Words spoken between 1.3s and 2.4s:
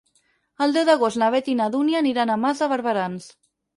Beth i na Dúnia aniran a